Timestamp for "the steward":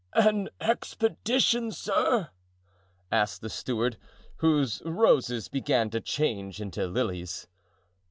3.41-3.97